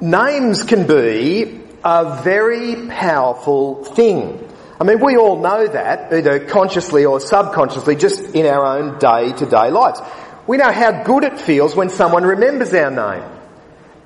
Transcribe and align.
Names 0.00 0.64
can 0.64 0.86
be 0.86 1.60
a 1.84 2.20
very 2.22 2.88
powerful 2.88 3.84
thing. 3.84 4.40
I 4.80 4.84
mean, 4.84 5.04
we 5.04 5.16
all 5.16 5.40
know 5.40 5.66
that, 5.66 6.12
either 6.12 6.40
consciously 6.40 7.04
or 7.04 7.20
subconsciously, 7.20 7.96
just 7.96 8.34
in 8.34 8.46
our 8.46 8.64
own 8.64 8.98
day 8.98 9.32
to 9.32 9.46
day 9.46 9.70
lives. 9.70 10.00
We 10.46 10.56
know 10.56 10.72
how 10.72 11.04
good 11.04 11.24
it 11.24 11.38
feels 11.38 11.76
when 11.76 11.90
someone 11.90 12.24
remembers 12.24 12.74
our 12.74 12.90
name. 12.90 13.30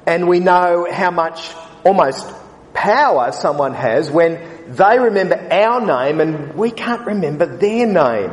And 0.06 0.28
we 0.28 0.40
know 0.40 0.86
how 0.90 1.10
much 1.10 1.52
almost 1.84 2.26
power 2.74 3.32
someone 3.32 3.74
has 3.74 4.10
when 4.10 4.40
they 4.68 4.98
remember 4.98 5.36
our 5.50 5.84
name 5.84 6.20
and 6.20 6.54
we 6.54 6.70
can't 6.70 7.06
remember 7.06 7.46
their 7.46 7.86
name. 7.86 8.30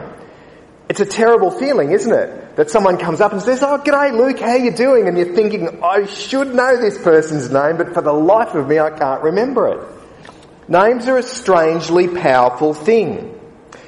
It's 0.90 1.00
a 1.00 1.06
terrible 1.06 1.52
feeling, 1.52 1.92
isn't 1.92 2.14
it? 2.14 2.45
That 2.56 2.72
someone 2.72 2.98
comes 2.98 3.20
up 3.20 3.34
and 3.34 3.42
says, 3.42 3.62
Oh, 3.62 3.78
g'day 3.78 4.18
Luke, 4.18 4.40
how 4.40 4.56
you 4.56 4.72
doing? 4.72 5.08
And 5.08 5.18
you're 5.18 5.36
thinking, 5.36 5.84
I 5.84 6.06
should 6.06 6.56
know 6.56 6.78
this 6.78 6.98
person's 6.98 7.50
name, 7.50 7.78
but 7.78 7.94
for 7.94 8.02
the 8.02 8.14
life 8.14 8.54
of 8.56 8.68
me 8.68 8.80
I 8.80 8.92
can't 8.92 9.24
remember 9.24 9.68
it. 9.68 10.70
Names 10.70 11.08
are 11.08 11.18
a 11.18 11.24
strangely 11.24 12.08
powerful 12.08 12.74
thing. 12.74 13.32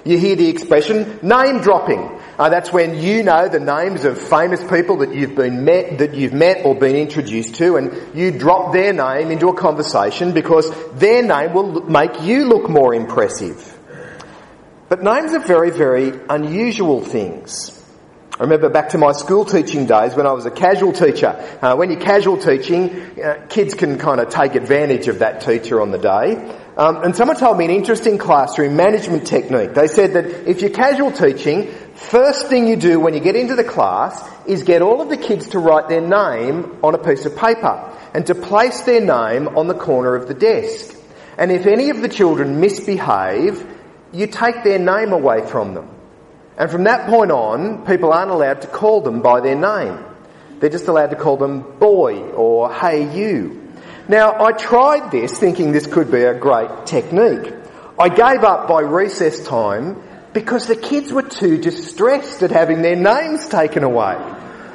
You 0.05 0.17
hear 0.17 0.35
the 0.35 0.47
expression 0.47 1.19
name 1.21 1.59
dropping. 1.59 2.17
Uh, 2.37 2.49
that's 2.49 2.71
when 2.71 2.99
you 2.99 3.23
know 3.23 3.47
the 3.47 3.59
names 3.59 4.05
of 4.05 4.21
famous 4.21 4.63
people 4.63 4.97
that 4.97 5.13
you've 5.13 5.35
been 5.35 5.65
met, 5.65 5.97
that 5.97 6.13
you've 6.13 6.33
met 6.33 6.65
or 6.65 6.75
been 6.75 6.95
introduced 6.95 7.55
to, 7.55 7.77
and 7.77 8.15
you 8.15 8.31
drop 8.31 8.73
their 8.73 8.93
name 8.93 9.31
into 9.31 9.49
a 9.49 9.55
conversation 9.55 10.33
because 10.33 10.71
their 10.93 11.23
name 11.23 11.53
will 11.53 11.81
make 11.89 12.21
you 12.21 12.45
look 12.45 12.69
more 12.69 12.93
impressive. 12.93 13.75
But 14.87 15.01
names 15.01 15.33
are 15.33 15.39
very, 15.39 15.71
very 15.71 16.13
unusual 16.29 17.01
things. 17.01 17.76
I 18.39 18.43
remember 18.43 18.69
back 18.69 18.89
to 18.89 18.99
my 18.99 19.13
school 19.13 19.45
teaching 19.45 19.87
days 19.87 20.13
when 20.13 20.27
I 20.27 20.31
was 20.31 20.45
a 20.45 20.51
casual 20.51 20.93
teacher. 20.93 21.29
Uh, 21.59 21.75
when 21.75 21.89
you're 21.89 21.99
casual 21.99 22.37
teaching, 22.37 23.19
uh, 23.19 23.43
kids 23.49 23.73
can 23.73 23.97
kind 23.97 24.21
of 24.21 24.29
take 24.29 24.53
advantage 24.53 25.07
of 25.07 25.19
that 25.19 25.41
teacher 25.41 25.81
on 25.81 25.89
the 25.89 25.97
day. 25.97 26.35
Um, 26.77 27.03
and 27.03 27.15
someone 27.15 27.37
told 27.37 27.57
me 27.57 27.65
an 27.65 27.71
interesting 27.71 28.19
classroom 28.19 28.75
management 28.75 29.25
technique. 29.25 29.73
They 29.73 29.87
said 29.87 30.13
that 30.13 30.47
if 30.47 30.61
you're 30.61 30.69
casual 30.69 31.11
teaching, 31.11 31.71
first 31.95 32.45
thing 32.45 32.67
you 32.67 32.75
do 32.75 32.99
when 32.99 33.15
you 33.15 33.21
get 33.21 33.35
into 33.35 33.55
the 33.55 33.63
class 33.63 34.23
is 34.45 34.61
get 34.61 34.83
all 34.83 35.01
of 35.01 35.09
the 35.09 35.17
kids 35.17 35.49
to 35.49 35.59
write 35.59 35.89
their 35.89 36.01
name 36.01 36.77
on 36.83 36.93
a 36.93 36.99
piece 36.99 37.25
of 37.25 37.35
paper 37.35 37.91
and 38.13 38.27
to 38.27 38.35
place 38.35 38.81
their 38.81 39.01
name 39.01 39.57
on 39.57 39.65
the 39.65 39.73
corner 39.73 40.13
of 40.13 40.27
the 40.27 40.35
desk. 40.35 40.95
And 41.39 41.51
if 41.51 41.65
any 41.65 41.89
of 41.89 42.03
the 42.03 42.07
children 42.07 42.59
misbehave, 42.59 43.65
you 44.13 44.27
take 44.27 44.63
their 44.63 44.77
name 44.77 45.11
away 45.11 45.43
from 45.47 45.73
them. 45.73 45.96
And 46.57 46.71
from 46.71 46.85
that 46.85 47.07
point 47.07 47.31
on, 47.31 47.85
people 47.85 48.11
aren't 48.11 48.31
allowed 48.31 48.61
to 48.61 48.67
call 48.67 49.01
them 49.01 49.21
by 49.21 49.41
their 49.41 49.55
name. 49.55 50.03
They're 50.59 50.71
just 50.71 50.87
allowed 50.87 51.11
to 51.11 51.15
call 51.15 51.37
them 51.37 51.77
boy 51.77 52.31
or 52.31 52.73
hey 52.73 53.15
you. 53.15 53.73
Now, 54.07 54.43
I 54.43 54.53
tried 54.53 55.11
this 55.11 55.37
thinking 55.37 55.71
this 55.71 55.85
could 55.85 56.09
be 56.09 56.23
a 56.23 56.33
great 56.33 56.85
technique. 56.85 57.53
I 57.99 58.09
gave 58.09 58.43
up 58.43 58.67
by 58.67 58.81
recess 58.81 59.45
time 59.45 60.01
because 60.33 60.67
the 60.67 60.75
kids 60.75 61.11
were 61.11 61.23
too 61.23 61.57
distressed 61.57 62.41
at 62.41 62.51
having 62.51 62.81
their 62.81 62.95
names 62.95 63.47
taken 63.47 63.83
away. 63.83 64.15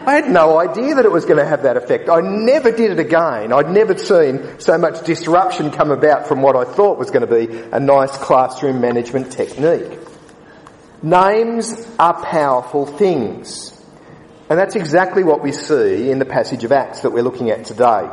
I 0.04 0.14
had 0.14 0.28
no 0.28 0.58
idea 0.58 0.96
that 0.96 1.04
it 1.04 1.12
was 1.12 1.24
going 1.24 1.38
to 1.38 1.46
have 1.46 1.62
that 1.62 1.76
effect. 1.76 2.08
I 2.08 2.20
never 2.20 2.72
did 2.72 2.90
it 2.90 2.98
again. 2.98 3.52
I'd 3.52 3.70
never 3.70 3.96
seen 3.96 4.58
so 4.60 4.76
much 4.76 5.04
disruption 5.04 5.70
come 5.70 5.92
about 5.92 6.26
from 6.26 6.42
what 6.42 6.56
I 6.56 6.64
thought 6.64 6.98
was 6.98 7.10
going 7.10 7.26
to 7.26 7.46
be 7.46 7.56
a 7.72 7.78
nice 7.78 8.16
classroom 8.16 8.80
management 8.80 9.32
technique. 9.32 9.98
Names 11.02 11.74
are 11.98 12.22
powerful 12.22 12.86
things. 12.86 13.76
And 14.48 14.56
that's 14.56 14.76
exactly 14.76 15.24
what 15.24 15.42
we 15.42 15.50
see 15.50 16.10
in 16.10 16.20
the 16.20 16.24
passage 16.24 16.62
of 16.62 16.70
Acts 16.70 17.00
that 17.00 17.10
we're 17.10 17.24
looking 17.24 17.50
at 17.50 17.64
today. 17.64 18.08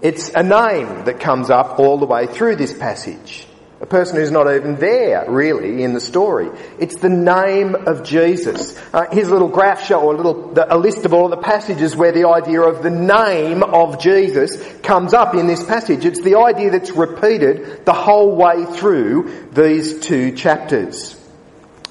It's 0.00 0.28
a 0.28 0.42
name 0.42 1.06
that 1.06 1.18
comes 1.18 1.50
up 1.50 1.80
all 1.80 1.98
the 1.98 2.06
way 2.06 2.26
through 2.26 2.56
this 2.56 2.72
passage. 2.72 3.46
A 3.80 3.86
person 3.86 4.16
who's 4.16 4.30
not 4.30 4.54
even 4.54 4.76
there, 4.76 5.28
really, 5.28 5.82
in 5.82 5.92
the 5.92 6.00
story. 6.00 6.50
It's 6.78 6.96
the 6.96 7.08
name 7.08 7.74
of 7.74 8.04
Jesus. 8.04 8.78
Uh, 8.92 9.06
here's 9.10 9.28
a 9.28 9.32
little 9.32 9.48
graph 9.48 9.84
show, 9.84 10.10
a 10.10 10.14
little, 10.14 10.54
a 10.56 10.78
list 10.78 11.06
of 11.06 11.14
all 11.14 11.30
the 11.30 11.36
passages 11.36 11.96
where 11.96 12.12
the 12.12 12.28
idea 12.28 12.60
of 12.60 12.82
the 12.82 12.90
name 12.90 13.62
of 13.62 13.98
Jesus 13.98 14.62
comes 14.82 15.14
up 15.14 15.34
in 15.34 15.46
this 15.46 15.64
passage. 15.64 16.04
It's 16.04 16.20
the 16.20 16.36
idea 16.36 16.70
that's 16.70 16.90
repeated 16.92 17.84
the 17.86 17.92
whole 17.92 18.36
way 18.36 18.66
through 18.66 19.48
these 19.52 19.98
two 20.00 20.32
chapters. 20.36 21.19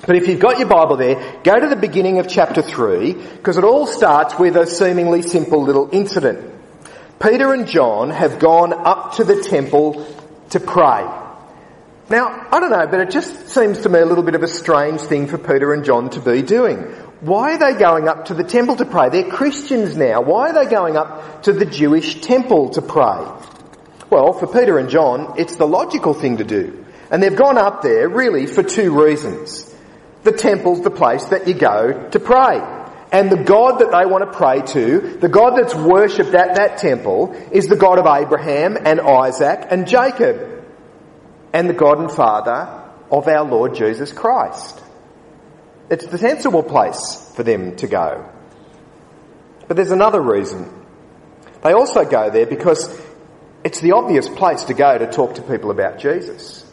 But 0.06 0.16
if 0.16 0.28
you've 0.28 0.40
got 0.40 0.60
your 0.60 0.68
Bible 0.68 0.98
there, 0.98 1.40
go 1.44 1.60
to 1.60 1.68
the 1.68 1.76
beginning 1.76 2.20
of 2.20 2.28
chapter 2.28 2.62
3, 2.62 3.14
because 3.14 3.58
it 3.58 3.64
all 3.64 3.86
starts 3.86 4.40
with 4.40 4.56
a 4.56 4.66
seemingly 4.66 5.22
simple 5.22 5.62
little 5.62 5.90
incident. 5.92 6.54
Peter 7.22 7.54
and 7.54 7.68
John 7.68 8.10
have 8.12 8.40
gone 8.40 8.72
up 8.74 9.16
to 9.16 9.26
the 9.26 9.42
temple 9.42 10.06
to 10.52 10.60
pray. 10.60 11.06
Now, 12.10 12.48
I 12.52 12.60
don't 12.60 12.72
know, 12.72 12.88
but 12.88 13.02
it 13.02 13.12
just 13.12 13.50
seems 13.50 13.80
to 13.80 13.90
me 13.90 14.00
a 14.00 14.06
little 14.06 14.24
bit 14.24 14.36
of 14.36 14.42
a 14.42 14.48
strange 14.48 15.02
thing 15.02 15.28
for 15.28 15.38
Peter 15.38 15.74
and 15.74 15.84
John 15.84 16.10
to 16.12 16.22
be 16.22 16.42
doing. 16.42 16.78
Why 17.20 17.54
are 17.54 17.58
they 17.58 17.78
going 17.78 18.08
up 18.08 18.26
to 18.26 18.34
the 18.34 18.46
temple 18.46 18.78
to 18.78 18.86
pray? 18.86 19.10
They're 19.10 19.30
Christians 19.30 19.98
now. 19.98 20.22
Why 20.22 20.50
are 20.50 20.54
they 20.54 20.72
going 20.72 20.96
up 20.96 21.44
to 21.44 21.54
the 21.54 21.66
Jewish 21.66 22.22
temple 22.22 22.70
to 22.70 22.82
pray? 22.82 23.28
Well, 24.10 24.34
for 24.34 24.48
Peter 24.48 24.80
and 24.80 24.90
John, 24.90 25.36
it's 25.38 25.58
the 25.58 25.68
logical 25.68 26.14
thing 26.14 26.38
to 26.38 26.44
do. 26.46 26.86
And 27.12 27.22
they've 27.22 27.36
gone 27.36 27.58
up 27.58 27.82
there 27.82 28.08
really 28.08 28.48
for 28.48 28.64
two 28.64 29.04
reasons. 29.04 29.69
The 30.24 30.32
temple's 30.32 30.82
the 30.82 30.92
place 30.92 31.26
that 31.26 31.48
you 31.48 31.54
go 31.54 32.10
to 32.10 32.20
pray. 32.20 32.62
And 33.12 33.32
the 33.32 33.44
God 33.44 33.80
that 33.80 33.92
they 33.92 34.06
want 34.06 34.32
to 34.32 34.38
pray 34.38 34.62
to, 34.62 35.18
the 35.18 35.30
God 35.30 35.56
that's 35.58 35.74
worshipped 35.74 36.36
at 36.36 36.56
that 36.56 36.78
temple, 36.78 37.36
is 37.52 37.68
the 37.68 37.76
God 37.76 37.98
of 37.98 38.06
Abraham 38.06 38.78
and 38.80 39.02
Isaac 39.02 39.68
and 39.72 39.88
Jacob. 39.88 40.66
And 41.54 41.68
the 41.68 41.74
God 41.74 42.00
and 42.00 42.12
Father 42.12 42.84
of 43.12 43.28
our 43.28 43.44
Lord 43.44 43.74
Jesus 43.74 44.14
Christ. 44.14 44.80
It's 45.90 46.06
the 46.06 46.20
sensible 46.20 46.62
place 46.62 47.32
for 47.36 47.42
them 47.42 47.76
to 47.78 47.88
go. 47.88 48.30
But 49.68 49.76
there's 49.76 49.92
another 49.92 50.22
reason. 50.22 50.72
They 51.64 51.74
also 51.74 52.06
go 52.06 52.30
there 52.30 52.46
because 52.46 53.02
it's 53.64 53.80
the 53.82 53.94
obvious 53.94 54.30
place 54.30 54.66
to 54.66 54.76
go 54.76 54.98
to 54.98 55.12
talk 55.12 55.36
to 55.36 55.42
people 55.42 55.72
about 55.72 55.98
Jesus. 55.98 56.64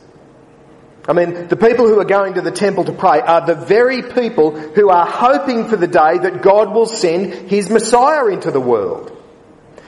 I 1.08 1.12
mean, 1.12 1.46
the 1.48 1.56
people 1.56 1.86
who 1.86 2.00
are 2.00 2.04
going 2.04 2.34
to 2.34 2.42
the 2.42 2.50
temple 2.50 2.84
to 2.84 2.92
pray 2.92 3.20
are 3.20 3.46
the 3.46 3.54
very 3.54 4.02
people 4.02 4.50
who 4.50 4.90
are 4.90 5.06
hoping 5.06 5.68
for 5.68 5.76
the 5.76 5.86
day 5.86 6.18
that 6.18 6.42
God 6.42 6.74
will 6.74 6.86
send 6.86 7.32
His 7.48 7.70
Messiah 7.70 8.26
into 8.26 8.50
the 8.50 8.60
world. 8.60 9.12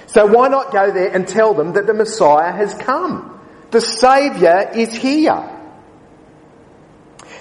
So 0.06 0.26
why 0.26 0.48
not 0.48 0.72
go 0.72 0.90
there 0.90 1.12
and 1.12 1.26
tell 1.26 1.54
them 1.54 1.72
that 1.72 1.86
the 1.86 1.94
Messiah 1.94 2.52
has 2.52 2.72
come? 2.74 3.40
The 3.70 3.80
Saviour 3.80 4.70
is 4.74 4.94
here. 4.94 5.57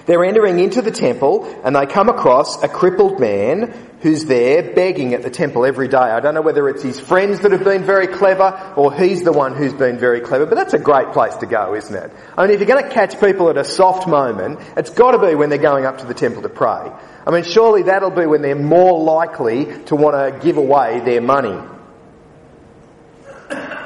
They're 0.07 0.23
entering 0.23 0.57
into 0.59 0.81
the 0.81 0.89
temple 0.89 1.45
and 1.63 1.75
they 1.75 1.85
come 1.85 2.07
across 2.07 2.63
a 2.63 2.69
crippled 2.69 3.19
man 3.19 3.73
who's 3.99 4.25
there 4.25 4.73
begging 4.73 5.13
at 5.13 5.21
the 5.21 5.29
temple 5.29 5.65
every 5.65 5.89
day. 5.89 5.97
I 5.97 6.21
don't 6.21 6.33
know 6.33 6.41
whether 6.41 6.69
it's 6.69 6.81
his 6.81 6.97
friends 6.97 7.41
that 7.41 7.51
have 7.51 7.65
been 7.65 7.83
very 7.83 8.07
clever 8.07 8.73
or 8.77 8.93
he's 8.93 9.23
the 9.23 9.33
one 9.33 9.53
who's 9.53 9.73
been 9.73 9.99
very 9.99 10.21
clever, 10.21 10.45
but 10.45 10.55
that's 10.55 10.73
a 10.73 10.79
great 10.79 11.11
place 11.11 11.35
to 11.37 11.45
go, 11.45 11.75
isn't 11.75 11.93
it? 11.93 12.11
I 12.37 12.43
mean, 12.43 12.51
if 12.51 12.61
you're 12.61 12.69
going 12.69 12.83
to 12.83 12.89
catch 12.89 13.19
people 13.19 13.49
at 13.49 13.57
a 13.57 13.65
soft 13.65 14.07
moment, 14.07 14.61
it's 14.77 14.91
got 14.91 15.11
to 15.11 15.19
be 15.19 15.35
when 15.35 15.49
they're 15.49 15.57
going 15.57 15.85
up 15.85 15.97
to 15.97 16.05
the 16.05 16.13
temple 16.13 16.43
to 16.43 16.49
pray. 16.49 16.89
I 17.25 17.31
mean, 17.31 17.43
surely 17.43 17.83
that'll 17.83 18.11
be 18.11 18.25
when 18.25 18.41
they're 18.41 18.55
more 18.55 19.03
likely 19.03 19.65
to 19.85 19.95
want 19.97 20.15
to 20.15 20.39
give 20.45 20.55
away 20.55 21.01
their 21.01 21.21
money. 21.21 21.59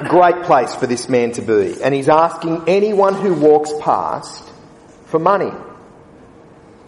Great 0.08 0.42
place 0.44 0.74
for 0.74 0.86
this 0.86 1.08
man 1.08 1.32
to 1.32 1.42
be. 1.42 1.82
And 1.82 1.92
he's 1.92 2.08
asking 2.08 2.64
anyone 2.68 3.14
who 3.14 3.34
walks 3.34 3.72
past 3.80 4.48
for 5.06 5.18
money. 5.18 5.52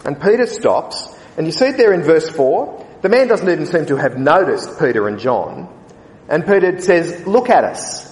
And 0.04 0.20
Peter 0.20 0.46
stops, 0.46 1.08
and 1.36 1.46
you 1.46 1.52
see 1.52 1.66
it 1.66 1.76
there 1.76 1.92
in 1.92 2.02
verse 2.02 2.28
4. 2.28 2.86
The 3.02 3.08
man 3.08 3.28
doesn't 3.28 3.48
even 3.48 3.66
seem 3.66 3.86
to 3.86 3.96
have 3.96 4.18
noticed 4.18 4.78
Peter 4.78 5.08
and 5.08 5.18
John. 5.18 5.68
And 6.28 6.46
Peter 6.46 6.80
says, 6.80 7.26
look 7.26 7.50
at 7.50 7.64
us. 7.64 8.10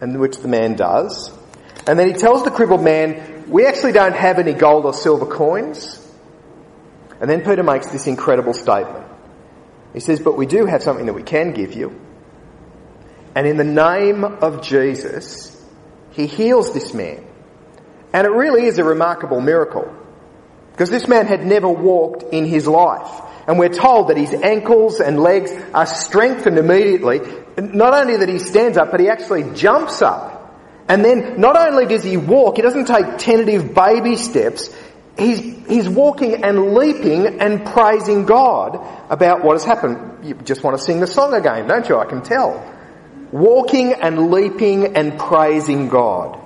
And 0.00 0.18
which 0.18 0.38
the 0.38 0.48
man 0.48 0.74
does. 0.74 1.30
And 1.86 1.98
then 1.98 2.08
he 2.08 2.14
tells 2.14 2.44
the 2.44 2.50
crippled 2.50 2.82
man, 2.82 3.44
we 3.48 3.66
actually 3.66 3.92
don't 3.92 4.14
have 4.14 4.38
any 4.38 4.52
gold 4.52 4.84
or 4.84 4.94
silver 4.94 5.26
coins. 5.26 5.98
And 7.20 7.30
then 7.30 7.44
Peter 7.44 7.62
makes 7.62 7.88
this 7.88 8.06
incredible 8.06 8.52
statement. 8.52 9.06
He 9.92 10.00
says, 10.00 10.20
but 10.20 10.36
we 10.36 10.46
do 10.46 10.66
have 10.66 10.82
something 10.82 11.06
that 11.06 11.12
we 11.12 11.22
can 11.22 11.52
give 11.52 11.74
you. 11.74 12.00
And 13.34 13.46
in 13.46 13.56
the 13.56 13.64
name 13.64 14.24
of 14.24 14.62
Jesus, 14.62 15.60
he 16.10 16.26
heals 16.26 16.72
this 16.72 16.92
man. 16.94 17.24
And 18.12 18.26
it 18.26 18.30
really 18.30 18.64
is 18.64 18.78
a 18.78 18.84
remarkable 18.84 19.40
miracle. 19.40 19.94
Because 20.72 20.90
this 20.90 21.06
man 21.06 21.26
had 21.26 21.46
never 21.46 21.68
walked 21.68 22.24
in 22.32 22.44
his 22.44 22.66
life. 22.66 23.22
And 23.46 23.58
we're 23.58 23.68
told 23.68 24.08
that 24.08 24.16
his 24.16 24.32
ankles 24.34 25.00
and 25.00 25.20
legs 25.20 25.52
are 25.74 25.86
strengthened 25.86 26.58
immediately. 26.58 27.20
Not 27.58 27.94
only 27.94 28.16
that 28.18 28.28
he 28.28 28.38
stands 28.38 28.78
up, 28.78 28.90
but 28.90 29.00
he 29.00 29.08
actually 29.08 29.52
jumps 29.54 30.00
up. 30.02 30.30
And 30.88 31.04
then 31.04 31.40
not 31.40 31.56
only 31.56 31.86
does 31.86 32.04
he 32.04 32.16
walk, 32.16 32.56
he 32.56 32.62
doesn't 32.62 32.86
take 32.86 33.18
tentative 33.18 33.74
baby 33.74 34.16
steps. 34.16 34.74
He's, 35.18 35.40
he's 35.66 35.88
walking 35.88 36.42
and 36.42 36.74
leaping 36.74 37.40
and 37.40 37.66
praising 37.66 38.24
God 38.24 38.80
about 39.10 39.44
what 39.44 39.54
has 39.54 39.64
happened. 39.64 40.24
You 40.24 40.34
just 40.34 40.62
want 40.62 40.76
to 40.78 40.82
sing 40.82 41.00
the 41.00 41.06
song 41.06 41.34
again, 41.34 41.66
don't 41.68 41.88
you? 41.88 41.98
I 41.98 42.06
can 42.06 42.22
tell. 42.22 42.64
walking 43.32 43.94
and 43.94 44.30
leaping 44.30 44.96
and 44.96 45.18
praising 45.18 45.88
God. 45.88 46.38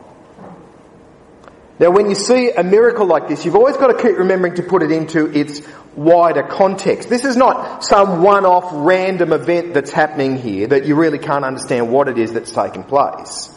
Now, 1.78 1.90
when 1.90 2.08
you 2.08 2.14
see 2.14 2.50
a 2.50 2.62
miracle 2.62 3.06
like 3.06 3.28
this, 3.28 3.44
you've 3.44 3.56
always 3.56 3.76
got 3.76 3.88
to 3.88 4.02
keep 4.02 4.16
remembering 4.16 4.54
to 4.54 4.62
put 4.62 4.82
it 4.82 4.90
into 4.90 5.26
its 5.26 5.60
wider 5.94 6.42
context. 6.42 7.08
This 7.08 7.24
is 7.24 7.36
not 7.36 7.84
some 7.84 8.22
one-off 8.22 8.70
random 8.72 9.32
event 9.32 9.74
that's 9.74 9.90
happening 9.90 10.36
here 10.36 10.68
that 10.68 10.86
you 10.86 10.94
really 10.94 11.18
can't 11.18 11.44
understand 11.44 11.92
what 11.92 12.08
it 12.08 12.16
is 12.16 12.32
that's 12.32 12.50
taken 12.50 12.82
place. 12.82 13.50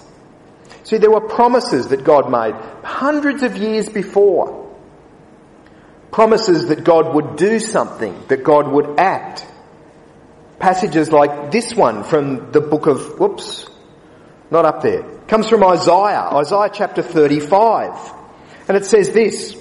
See, 0.84 0.98
there 0.98 1.12
were 1.12 1.28
promises 1.28 1.90
that 1.90 2.04
God 2.04 2.30
made 2.30 2.56
hundreds 2.84 3.44
of 3.44 3.56
years 3.56 3.88
before. 3.88 4.68
Promises 6.12 6.68
that 6.70 6.84
God 6.84 7.14
would 7.14 7.38
do 7.38 7.60
something, 7.60 8.26
that 8.28 8.44
God 8.44 8.68
would 8.68 9.00
act. 9.00 9.46
Passages 10.58 11.12
like 11.12 11.52
this 11.52 11.74
one 11.74 12.04
from 12.04 12.52
the 12.52 12.60
book 12.60 12.88
of, 12.88 13.20
whoops, 13.20 13.70
not 14.52 14.66
up 14.66 14.82
there. 14.82 15.02
It 15.02 15.28
Comes 15.28 15.48
from 15.48 15.64
Isaiah, 15.64 16.30
Isaiah 16.34 16.70
chapter 16.74 17.02
35. 17.02 18.14
And 18.68 18.78
it 18.78 18.86
says 18.86 19.12
this, 19.12 19.56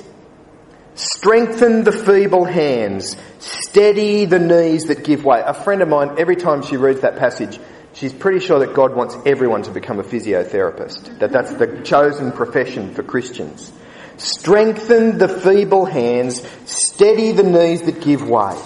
Strengthen 0.95 1.85
the 1.85 1.93
feeble 1.93 2.45
hands, 2.45 3.17
steady 3.39 4.25
the 4.25 4.41
knees 4.41 4.87
that 4.87 5.05
give 5.05 5.25
way. 5.25 5.41
A 5.45 5.55
friend 5.55 5.81
of 5.81 5.89
mine, 5.89 6.17
every 6.19 6.37
time 6.37 6.63
she 6.63 6.77
reads 6.77 7.03
that 7.03 7.17
passage, 7.17 7.61
she's 7.93 8.13
pretty 8.13 8.41
sure 8.41 8.59
that 8.61 8.75
God 8.75 8.97
wants 8.97 9.17
everyone 9.25 9.63
to 9.63 9.71
become 9.71 10.01
a 10.01 10.03
physiotherapist, 10.03 11.21
that 11.21 11.31
that's 11.31 11.55
the 11.55 11.83
chosen 11.85 12.33
profession 12.33 12.95
for 12.95 13.05
Christians. 13.05 13.73
Strengthen 14.17 15.19
the 15.19 15.29
feeble 15.29 15.85
hands, 15.85 16.45
steady 16.65 17.31
the 17.31 17.45
knees 17.45 17.83
that 17.83 18.01
give 18.01 18.29
way. 18.29 18.57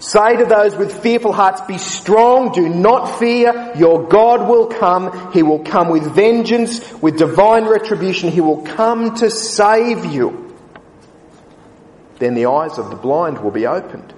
Say 0.00 0.38
to 0.38 0.46
those 0.46 0.74
with 0.76 1.02
fearful 1.02 1.34
hearts, 1.34 1.60
be 1.60 1.76
strong, 1.76 2.52
do 2.52 2.66
not 2.70 3.18
fear, 3.18 3.72
your 3.76 4.08
God 4.08 4.48
will 4.48 4.66
come, 4.66 5.30
He 5.32 5.42
will 5.42 5.58
come 5.58 5.90
with 5.90 6.14
vengeance, 6.14 6.80
with 7.02 7.18
divine 7.18 7.66
retribution, 7.66 8.30
He 8.30 8.40
will 8.40 8.62
come 8.62 9.14
to 9.16 9.30
save 9.30 10.06
you. 10.06 10.56
Then 12.18 12.32
the 12.32 12.46
eyes 12.46 12.78
of 12.78 12.88
the 12.88 12.96
blind 12.96 13.40
will 13.40 13.50
be 13.50 13.66
opened, 13.66 14.14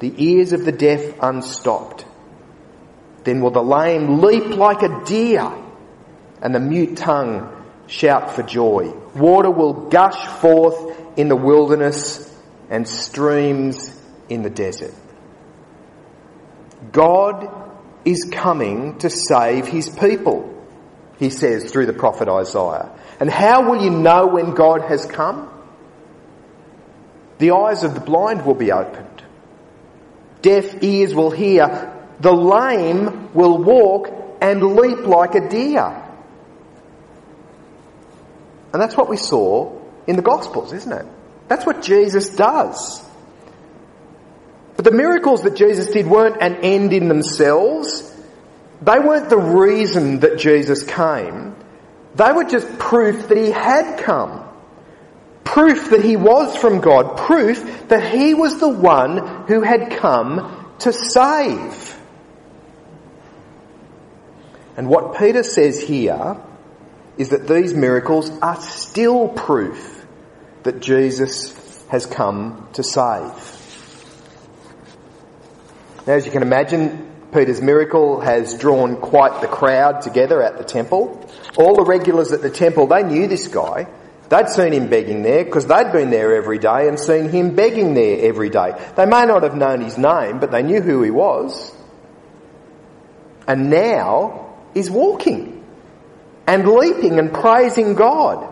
the 0.00 0.12
ears 0.18 0.52
of 0.52 0.66
the 0.66 0.72
deaf 0.72 1.18
unstopped. 1.22 2.04
Then 3.24 3.40
will 3.40 3.52
the 3.52 3.62
lame 3.62 4.20
leap 4.20 4.54
like 4.54 4.82
a 4.82 5.02
deer, 5.06 5.50
and 6.42 6.54
the 6.54 6.60
mute 6.60 6.98
tongue 6.98 7.50
shout 7.86 8.32
for 8.32 8.42
joy. 8.42 8.92
Water 9.14 9.50
will 9.50 9.88
gush 9.88 10.26
forth 10.26 11.18
in 11.18 11.28
the 11.28 11.36
wilderness 11.36 12.30
and 12.68 12.86
streams 12.86 13.98
in 14.28 14.42
the 14.42 14.50
desert. 14.50 14.92
God 16.92 17.50
is 18.04 18.28
coming 18.30 18.98
to 18.98 19.10
save 19.10 19.66
his 19.66 19.88
people, 19.88 20.48
he 21.18 21.30
says 21.30 21.70
through 21.70 21.86
the 21.86 21.92
prophet 21.92 22.28
Isaiah. 22.28 22.90
And 23.18 23.30
how 23.30 23.70
will 23.70 23.82
you 23.82 23.90
know 23.90 24.26
when 24.26 24.54
God 24.54 24.82
has 24.82 25.06
come? 25.06 25.48
The 27.38 27.52
eyes 27.52 27.82
of 27.82 27.94
the 27.94 28.00
blind 28.00 28.44
will 28.44 28.54
be 28.54 28.72
opened. 28.72 29.22
Deaf 30.42 30.82
ears 30.82 31.14
will 31.14 31.30
hear. 31.30 31.92
The 32.20 32.32
lame 32.32 33.32
will 33.32 33.58
walk 33.58 34.38
and 34.40 34.62
leap 34.76 35.00
like 35.00 35.34
a 35.34 35.48
deer. 35.48 35.98
And 38.72 38.80
that's 38.80 38.96
what 38.96 39.08
we 39.08 39.16
saw 39.16 39.78
in 40.06 40.16
the 40.16 40.22
Gospels, 40.22 40.72
isn't 40.72 40.92
it? 40.92 41.06
That's 41.48 41.66
what 41.66 41.82
Jesus 41.82 42.34
does. 42.34 43.02
But 44.76 44.84
the 44.84 44.90
miracles 44.90 45.42
that 45.42 45.56
Jesus 45.56 45.88
did 45.88 46.06
weren't 46.06 46.40
an 46.40 46.56
end 46.56 46.92
in 46.92 47.08
themselves. 47.08 48.10
They 48.80 48.98
weren't 48.98 49.30
the 49.30 49.38
reason 49.38 50.20
that 50.20 50.38
Jesus 50.38 50.82
came. 50.82 51.54
They 52.14 52.32
were 52.32 52.44
just 52.44 52.78
proof 52.78 53.28
that 53.28 53.38
he 53.38 53.50
had 53.50 53.98
come. 53.98 54.48
Proof 55.44 55.90
that 55.90 56.04
he 56.04 56.16
was 56.16 56.56
from 56.56 56.80
God. 56.80 57.16
Proof 57.16 57.88
that 57.88 58.12
he 58.12 58.34
was 58.34 58.58
the 58.58 58.68
one 58.68 59.46
who 59.46 59.60
had 59.60 59.90
come 59.92 60.74
to 60.80 60.92
save. 60.92 61.98
And 64.76 64.88
what 64.88 65.18
Peter 65.18 65.42
says 65.42 65.80
here 65.80 66.36
is 67.18 67.28
that 67.28 67.46
these 67.46 67.74
miracles 67.74 68.30
are 68.40 68.60
still 68.60 69.28
proof 69.28 70.06
that 70.62 70.80
Jesus 70.80 71.54
has 71.88 72.06
come 72.06 72.68
to 72.72 72.82
save. 72.82 73.61
Now, 76.06 76.14
as 76.14 76.26
you 76.26 76.32
can 76.32 76.42
imagine, 76.42 77.10
Peter's 77.32 77.62
miracle 77.62 78.20
has 78.20 78.58
drawn 78.58 78.96
quite 78.96 79.40
the 79.40 79.46
crowd 79.46 80.02
together 80.02 80.42
at 80.42 80.58
the 80.58 80.64
temple. 80.64 81.28
All 81.56 81.76
the 81.76 81.84
regulars 81.84 82.32
at 82.32 82.42
the 82.42 82.50
temple, 82.50 82.88
they 82.88 83.02
knew 83.02 83.26
this 83.26 83.48
guy. 83.48 83.86
They'd 84.28 84.48
seen 84.48 84.72
him 84.72 84.88
begging 84.88 85.22
there 85.22 85.44
because 85.44 85.66
they'd 85.66 85.92
been 85.92 86.10
there 86.10 86.34
every 86.34 86.58
day 86.58 86.88
and 86.88 86.98
seen 86.98 87.28
him 87.28 87.54
begging 87.54 87.94
there 87.94 88.26
every 88.26 88.50
day. 88.50 88.72
They 88.96 89.06
may 89.06 89.26
not 89.26 89.42
have 89.42 89.54
known 89.54 89.80
his 89.82 89.98
name, 89.98 90.40
but 90.40 90.50
they 90.50 90.62
knew 90.62 90.80
who 90.80 91.02
he 91.02 91.10
was. 91.10 91.72
And 93.46 93.70
now 93.70 94.54
he's 94.74 94.90
walking 94.90 95.64
and 96.46 96.66
leaping 96.66 97.18
and 97.18 97.32
praising 97.32 97.94
God. 97.94 98.48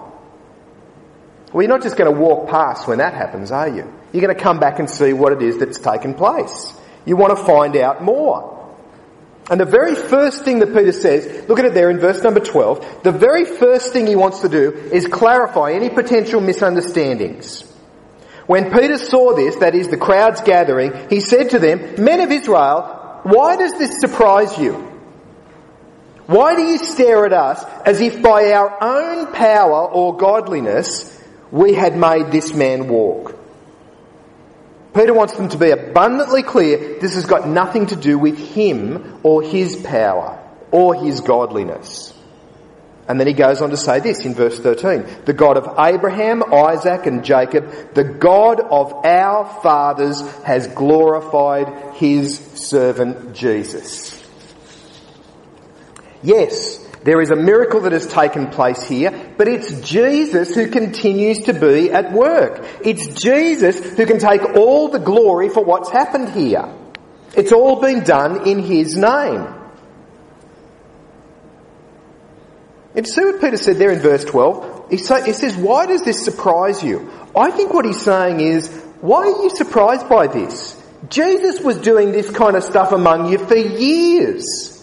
Well, 1.52 1.62
you're 1.62 1.68
not 1.68 1.82
just 1.82 1.96
going 1.96 2.12
to 2.12 2.20
walk 2.20 2.48
past 2.48 2.86
when 2.86 2.98
that 2.98 3.14
happens, 3.14 3.50
are 3.50 3.68
you? 3.68 3.92
You're 4.12 4.22
going 4.22 4.36
to 4.36 4.42
come 4.42 4.60
back 4.60 4.78
and 4.78 4.88
see 4.88 5.12
what 5.12 5.32
it 5.32 5.42
is 5.42 5.58
that's 5.58 5.78
taken 5.78 6.14
place. 6.14 6.72
You 7.04 7.16
want 7.16 7.36
to 7.36 7.44
find 7.44 7.76
out 7.76 8.02
more. 8.02 8.58
And 9.50 9.60
the 9.60 9.64
very 9.64 9.96
first 9.96 10.44
thing 10.44 10.60
that 10.60 10.72
Peter 10.72 10.92
says, 10.92 11.48
look 11.48 11.58
at 11.58 11.64
it 11.64 11.74
there 11.74 11.90
in 11.90 11.98
verse 11.98 12.22
number 12.22 12.38
12, 12.38 13.02
the 13.02 13.10
very 13.10 13.44
first 13.44 13.92
thing 13.92 14.06
he 14.06 14.14
wants 14.14 14.40
to 14.40 14.48
do 14.48 14.70
is 14.70 15.08
clarify 15.08 15.72
any 15.72 15.90
potential 15.90 16.40
misunderstandings. 16.40 17.62
When 18.46 18.70
Peter 18.72 18.96
saw 18.96 19.34
this, 19.34 19.56
that 19.56 19.74
is 19.74 19.88
the 19.88 19.96
crowds 19.96 20.40
gathering, 20.42 20.92
he 21.08 21.20
said 21.20 21.50
to 21.50 21.58
them, 21.58 22.02
Men 22.02 22.20
of 22.20 22.30
Israel, 22.30 23.20
why 23.24 23.56
does 23.56 23.72
this 23.72 24.00
surprise 24.00 24.56
you? 24.56 24.74
Why 26.26 26.54
do 26.54 26.62
you 26.62 26.78
stare 26.78 27.26
at 27.26 27.32
us 27.32 27.64
as 27.84 28.00
if 28.00 28.22
by 28.22 28.52
our 28.52 28.78
own 28.80 29.32
power 29.32 29.88
or 29.88 30.16
godliness 30.16 31.20
we 31.50 31.74
had 31.74 31.96
made 31.96 32.30
this 32.30 32.54
man 32.54 32.88
walk? 32.88 33.39
Peter 34.94 35.14
wants 35.14 35.34
them 35.34 35.48
to 35.48 35.58
be 35.58 35.70
abundantly 35.70 36.42
clear 36.42 36.98
this 37.00 37.14
has 37.14 37.26
got 37.26 37.48
nothing 37.48 37.86
to 37.86 37.96
do 37.96 38.18
with 38.18 38.38
him 38.38 39.20
or 39.22 39.42
his 39.42 39.76
power 39.76 40.38
or 40.70 40.94
his 40.94 41.20
godliness. 41.20 42.12
And 43.08 43.18
then 43.18 43.26
he 43.26 43.32
goes 43.32 43.60
on 43.60 43.70
to 43.70 43.76
say 43.76 43.98
this 43.98 44.24
in 44.24 44.34
verse 44.34 44.58
13. 44.60 45.24
The 45.24 45.32
God 45.32 45.56
of 45.56 45.78
Abraham, 45.78 46.44
Isaac 46.52 47.06
and 47.06 47.24
Jacob, 47.24 47.94
the 47.94 48.04
God 48.04 48.60
of 48.60 49.04
our 49.04 49.46
fathers 49.62 50.20
has 50.44 50.68
glorified 50.68 51.96
his 51.96 52.38
servant 52.38 53.34
Jesus. 53.34 54.16
Yes, 56.22 56.86
there 57.02 57.20
is 57.20 57.30
a 57.30 57.36
miracle 57.36 57.80
that 57.82 57.92
has 57.92 58.06
taken 58.06 58.48
place 58.48 58.82
here, 58.82 59.32
but 59.38 59.48
it's 59.48 59.80
Jesus 59.80 60.54
who 60.54 60.68
continues 60.68 61.40
to 61.40 61.54
be 61.54 61.90
at 61.90 62.12
work. 62.12 62.64
It's 62.84 63.06
Jesus 63.20 63.96
who 63.96 64.04
can 64.04 64.18
take 64.18 64.42
all 64.56 64.88
the 64.88 64.98
glory 64.98 65.48
for 65.48 65.64
what's 65.64 65.90
happened 65.90 66.30
here. 66.30 66.74
It's 67.34 67.52
all 67.52 67.80
been 67.80 68.04
done 68.04 68.46
in 68.46 68.58
His 68.58 68.96
name. 68.96 69.46
And 72.94 73.06
see 73.06 73.24
what 73.24 73.40
Peter 73.40 73.56
said 73.56 73.76
there 73.76 73.92
in 73.92 74.00
verse 74.00 74.24
12? 74.24 74.90
He, 74.90 74.96
he 74.96 75.32
says, 75.32 75.56
why 75.56 75.86
does 75.86 76.02
this 76.02 76.24
surprise 76.24 76.82
you? 76.82 77.10
I 77.36 77.50
think 77.52 77.72
what 77.72 77.84
he's 77.84 78.02
saying 78.02 78.40
is, 78.40 78.68
why 79.00 79.22
are 79.22 79.42
you 79.42 79.50
surprised 79.50 80.08
by 80.08 80.26
this? 80.26 80.76
Jesus 81.08 81.60
was 81.60 81.78
doing 81.78 82.12
this 82.12 82.28
kind 82.30 82.56
of 82.56 82.64
stuff 82.64 82.92
among 82.92 83.30
you 83.30 83.38
for 83.38 83.56
years. 83.56 84.79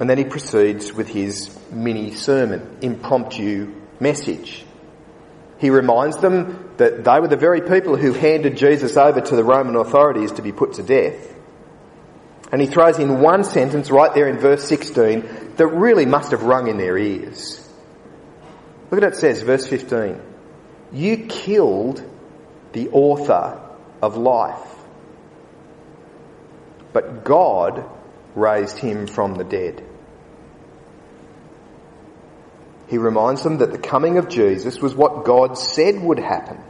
And 0.00 0.10
then 0.10 0.18
he 0.18 0.24
proceeds 0.24 0.92
with 0.92 1.08
his 1.08 1.56
mini 1.70 2.14
sermon, 2.14 2.78
impromptu 2.82 3.74
message. 4.00 4.64
He 5.58 5.70
reminds 5.70 6.16
them 6.18 6.72
that 6.78 7.04
they 7.04 7.20
were 7.20 7.28
the 7.28 7.36
very 7.36 7.60
people 7.60 7.96
who 7.96 8.12
handed 8.12 8.56
Jesus 8.56 8.96
over 8.96 9.20
to 9.20 9.36
the 9.36 9.44
Roman 9.44 9.76
authorities 9.76 10.32
to 10.32 10.42
be 10.42 10.52
put 10.52 10.74
to 10.74 10.82
death. 10.82 11.32
And 12.50 12.60
he 12.60 12.66
throws 12.66 12.98
in 12.98 13.20
one 13.20 13.44
sentence 13.44 13.90
right 13.90 14.12
there 14.14 14.28
in 14.28 14.38
verse 14.38 14.64
16 14.64 15.54
that 15.56 15.66
really 15.66 16.06
must 16.06 16.32
have 16.32 16.42
rung 16.42 16.68
in 16.68 16.76
their 16.76 16.98
ears. 16.98 17.60
Look 18.90 19.02
at 19.02 19.06
what 19.06 19.12
it 19.14 19.16
says, 19.16 19.42
verse 19.42 19.66
15. 19.66 20.20
You 20.92 21.16
killed 21.28 22.02
the 22.72 22.90
author 22.90 23.60
of 24.02 24.16
life. 24.16 24.70
But 26.92 27.24
God 27.24 27.84
raised 28.34 28.78
him 28.78 29.06
from 29.06 29.34
the 29.34 29.44
dead. 29.44 29.82
He 32.88 32.98
reminds 32.98 33.42
them 33.42 33.58
that 33.58 33.72
the 33.72 33.78
coming 33.78 34.18
of 34.18 34.28
Jesus 34.28 34.78
was 34.78 34.94
what 34.94 35.24
God 35.24 35.56
said 35.56 36.00
would 36.00 36.18
happen. 36.18 36.62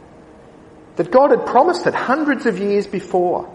That 0.95 1.11
God 1.11 1.31
had 1.31 1.45
promised 1.45 1.85
it 1.87 1.93
hundreds 1.93 2.45
of 2.45 2.57
years 2.57 2.87
before. 2.87 3.51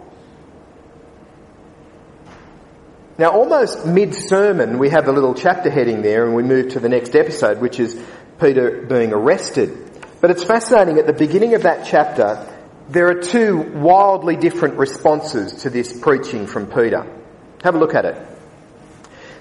Now, 3.19 3.31
almost 3.31 3.87
mid-sermon, 3.87 4.79
we 4.79 4.91
have 4.91 5.09
a 5.09 5.13
little 5.13 5.35
chapter 5.35 5.71
heading 5.71 6.03
there 6.03 6.27
and 6.27 6.35
we 6.35 6.43
move 6.43 6.73
to 6.73 6.81
the 6.81 6.89
next 6.89 7.15
episode, 7.15 7.61
which 7.61 7.81
is 7.81 7.99
Peter 8.41 8.87
being 8.89 9.13
arrested. 9.13 9.77
But 10.21 10.31
it's 10.31 10.45
fascinating, 10.45 10.99
at 10.99 11.07
the 11.07 11.13
beginning 11.13 11.55
of 11.55 11.63
that 11.63 11.87
chapter, 11.87 12.47
there 12.89 13.09
are 13.09 13.23
two 13.23 13.59
wildly 13.75 14.37
different 14.37 14.79
responses 14.79 15.63
to 15.63 15.71
this 15.71 15.99
preaching 15.99 16.47
from 16.47 16.67
Peter. 16.67 17.20
Have 17.63 17.75
a 17.75 17.79
look 17.79 17.95
at 17.95 18.05
it. 18.05 18.17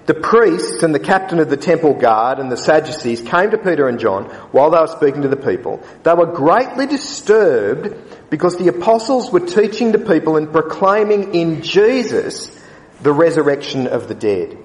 The 0.06 0.16
priests 0.16 0.82
and 0.82 0.94
the 0.96 1.00
captain 1.00 1.38
of 1.38 1.52
the 1.52 1.58
temple 1.58 1.94
guard 1.94 2.40
and 2.40 2.52
the 2.52 2.58
Sadducees 2.58 3.22
came 3.22 3.52
to 3.52 3.60
Peter 3.60 3.88
and 3.88 4.00
John 4.00 4.26
while 4.52 4.72
they 4.72 4.80
were 4.80 4.88
speaking 4.88 5.22
to 5.22 5.28
the 5.28 5.38
people. 5.38 5.84
They 6.02 6.14
were 6.16 6.26
greatly 6.26 6.88
disturbed 6.88 8.30
because 8.32 8.58
the 8.58 8.70
apostles 8.70 9.32
were 9.32 9.42
teaching 9.42 9.92
the 9.92 10.00
people 10.00 10.36
and 10.36 10.52
proclaiming 10.52 11.36
in 11.36 11.62
Jesus 11.62 12.50
the 13.04 13.14
resurrection 13.14 13.86
of 13.86 14.08
the 14.08 14.16
dead. 14.16 14.58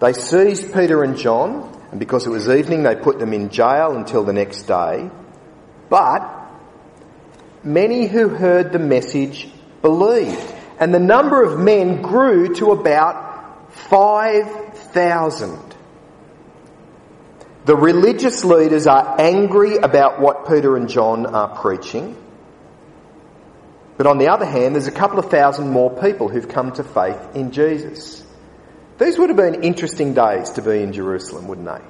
They 0.00 0.12
seized 0.12 0.72
Peter 0.72 1.02
and 1.02 1.16
John, 1.16 1.80
and 1.90 1.98
because 1.98 2.26
it 2.26 2.30
was 2.30 2.48
evening, 2.48 2.84
they 2.84 2.94
put 2.94 3.18
them 3.18 3.32
in 3.32 3.50
jail 3.50 3.96
until 3.96 4.22
the 4.22 4.32
next 4.32 4.62
day. 4.64 5.10
But 5.88 6.50
many 7.64 8.06
who 8.06 8.28
heard 8.28 8.72
the 8.72 8.78
message 8.78 9.48
believed, 9.80 10.51
and 10.82 10.92
the 10.92 10.98
number 10.98 11.44
of 11.44 11.60
men 11.60 12.02
grew 12.02 12.56
to 12.56 12.72
about 12.72 13.72
5,000. 13.72 15.76
The 17.66 17.76
religious 17.76 18.42
leaders 18.42 18.88
are 18.88 19.20
angry 19.20 19.76
about 19.76 20.20
what 20.20 20.48
Peter 20.48 20.76
and 20.76 20.88
John 20.88 21.24
are 21.24 21.56
preaching. 21.56 22.16
But 23.96 24.08
on 24.08 24.18
the 24.18 24.26
other 24.26 24.44
hand, 24.44 24.74
there's 24.74 24.88
a 24.88 24.90
couple 24.90 25.20
of 25.20 25.30
thousand 25.30 25.70
more 25.70 26.00
people 26.00 26.28
who've 26.28 26.48
come 26.48 26.72
to 26.72 26.82
faith 26.82 27.36
in 27.36 27.52
Jesus. 27.52 28.26
These 28.98 29.20
would 29.20 29.30
have 29.30 29.36
been 29.36 29.62
interesting 29.62 30.14
days 30.14 30.50
to 30.50 30.62
be 30.62 30.82
in 30.82 30.92
Jerusalem, 30.92 31.46
wouldn't 31.46 31.68
they? 31.68 31.84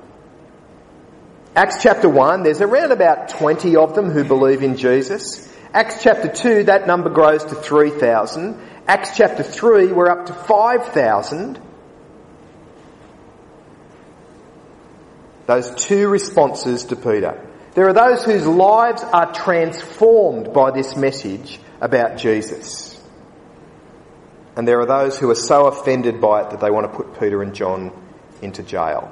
Acts 1.58 1.82
chapter 1.82 2.10
1, 2.10 2.42
there's 2.42 2.60
around 2.60 2.92
about 2.92 3.30
20 3.30 3.74
of 3.74 3.94
them 3.94 4.10
who 4.10 4.22
believe 4.22 4.62
in 4.62 4.76
Jesus. 4.76 5.50
Acts 5.72 6.02
chapter 6.02 6.28
2, 6.28 6.64
that 6.64 6.86
number 6.86 7.08
grows 7.08 7.42
to 7.46 7.54
3,000. 7.54 8.71
Acts 8.92 9.16
chapter 9.16 9.42
3, 9.42 9.90
we're 9.92 10.10
up 10.10 10.26
to 10.26 10.34
5,000. 10.34 11.58
Those 15.46 15.74
two 15.76 16.08
responses 16.08 16.84
to 16.84 16.96
Peter. 16.96 17.40
There 17.72 17.88
are 17.88 17.94
those 17.94 18.22
whose 18.22 18.46
lives 18.46 19.02
are 19.02 19.32
transformed 19.32 20.52
by 20.52 20.72
this 20.72 20.94
message 20.94 21.58
about 21.80 22.18
Jesus. 22.18 23.00
And 24.56 24.68
there 24.68 24.78
are 24.80 24.86
those 24.86 25.18
who 25.18 25.30
are 25.30 25.36
so 25.36 25.68
offended 25.68 26.20
by 26.20 26.42
it 26.42 26.50
that 26.50 26.60
they 26.60 26.70
want 26.70 26.92
to 26.92 26.94
put 26.94 27.18
Peter 27.18 27.42
and 27.42 27.54
John 27.54 27.92
into 28.42 28.62
jail. 28.62 29.10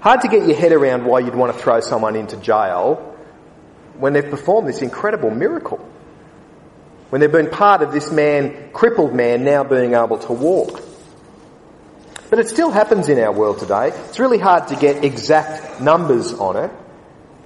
Hard 0.00 0.22
to 0.22 0.28
get 0.28 0.44
your 0.48 0.56
head 0.56 0.72
around 0.72 1.04
why 1.04 1.20
you'd 1.20 1.36
want 1.36 1.56
to 1.56 1.62
throw 1.62 1.78
someone 1.78 2.16
into 2.16 2.36
jail 2.36 2.96
when 3.96 4.12
they've 4.12 4.28
performed 4.28 4.68
this 4.68 4.82
incredible 4.82 5.30
miracle. 5.30 5.88
When 7.12 7.20
they've 7.20 7.30
been 7.30 7.50
part 7.50 7.82
of 7.82 7.92
this 7.92 8.10
man, 8.10 8.70
crippled 8.72 9.12
man, 9.12 9.44
now 9.44 9.64
being 9.64 9.92
able 9.92 10.16
to 10.20 10.32
walk. 10.32 10.80
But 12.30 12.38
it 12.38 12.48
still 12.48 12.70
happens 12.70 13.10
in 13.10 13.18
our 13.18 13.30
world 13.30 13.58
today. 13.58 13.88
It's 13.88 14.18
really 14.18 14.38
hard 14.38 14.68
to 14.68 14.76
get 14.76 15.04
exact 15.04 15.78
numbers 15.82 16.32
on 16.32 16.56
it. 16.56 16.70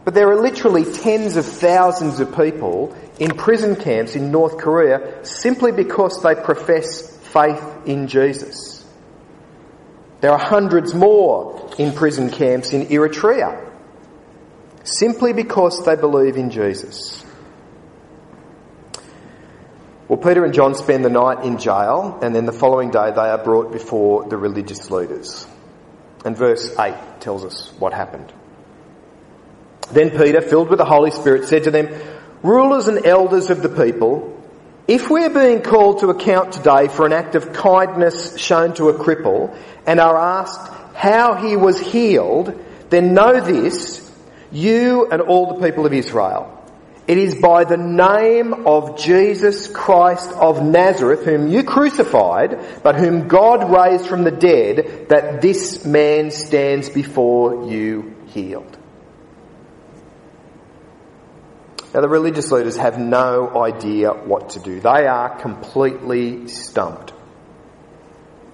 But 0.05 0.15
there 0.15 0.31
are 0.31 0.41
literally 0.41 0.85
tens 0.85 1.37
of 1.37 1.45
thousands 1.45 2.21
of 2.21 2.37
people 2.37 2.97
in 3.19 3.33
prison 3.33 3.75
camps 3.75 4.15
in 4.15 4.31
North 4.31 4.57
Korea 4.57 5.25
simply 5.25 5.73
because 5.73 6.23
they 6.23 6.37
profess 6.37 7.17
faith 7.33 7.61
in 7.87 8.07
Jesus. 8.07 8.87
There 10.21 10.31
are 10.31 10.39
hundreds 10.39 10.95
more 10.95 11.73
in 11.77 11.93
prison 11.93 12.31
camps 12.31 12.73
in 12.73 12.87
Eritrea 12.87 13.69
simply 14.85 15.33
because 15.33 15.85
they 15.85 15.97
believe 15.97 16.37
in 16.37 16.51
Jesus. 16.51 17.26
Well, 20.09 20.19
Peter 20.19 20.45
and 20.45 20.55
John 20.55 20.75
spend 20.77 21.05
the 21.05 21.11
night 21.11 21.45
in 21.45 21.59
jail, 21.59 22.21
and 22.23 22.35
then 22.35 22.47
the 22.47 22.53
following 22.53 22.91
day 22.91 23.11
they 23.11 23.29
are 23.29 23.43
brought 23.43 23.73
before 23.73 24.29
the 24.29 24.37
religious 24.37 24.89
leaders. 24.91 25.47
And 26.25 26.37
verse 26.37 26.77
8 26.79 26.95
tells 27.21 27.45
us 27.45 27.73
what 27.79 27.93
happened. 27.93 28.33
Then 29.91 30.11
Peter, 30.11 30.41
filled 30.41 30.71
with 30.71 30.79
the 30.79 30.85
Holy 30.85 31.11
Spirit, 31.11 31.49
said 31.49 31.65
to 31.65 31.73
them, 31.73 31.89
Rulers 32.43 32.87
and 32.87 33.05
elders 33.05 33.51
of 33.51 33.63
the 33.63 33.69
people, 33.69 34.33
if 34.87 35.11
we're 35.11 35.31
being 35.31 35.63
called 35.63 36.01
to 36.01 36.11
account 36.11 36.53
today 36.53 36.87
for 36.87 37.07
an 37.07 37.13
act 37.13 37.35
of 37.35 37.53
kindness 37.53 38.39
shown 38.39 38.75
to 38.75 38.89
a 38.89 38.95
cripple 38.95 39.57
and 39.87 39.99
are 39.99 40.17
asked 40.17 40.73
how 40.95 41.35
he 41.35 41.57
was 41.57 41.81
healed, 41.81 42.57
then 42.91 43.13
know 43.13 43.41
this, 43.41 44.09
you 44.53 45.09
and 45.11 45.21
all 45.21 45.55
the 45.55 45.67
people 45.67 45.85
of 45.85 45.93
Israel. 45.93 46.56
It 47.07 47.19
is 47.19 47.37
by 47.37 47.63
the 47.65 47.77
name 47.77 48.67
of 48.67 48.99
Jesus 48.99 49.69
Christ 49.69 50.33
of 50.33 50.65
Nazareth, 50.65 51.25
whom 51.25 51.47
you 51.49 51.63
crucified, 51.63 52.83
but 52.83 52.97
whom 52.97 53.29
God 53.29 53.71
raised 53.71 54.09
from 54.09 54.25
the 54.25 54.33
dead, 54.33 55.07
that 55.09 55.41
this 55.41 55.85
man 55.85 56.33
stands 56.33 56.89
before 56.89 57.71
you 57.71 58.17
healed. 58.27 58.77
Now, 61.95 62.01
the 62.01 62.09
religious 62.09 62.51
leaders 62.51 62.77
have 62.77 62.99
no 62.99 63.57
idea 63.57 64.11
what 64.11 64.51
to 64.51 64.61
do. 64.61 64.81
They 64.81 65.07
are 65.07 65.39
completely 65.39 66.49
stumped. 66.49 67.13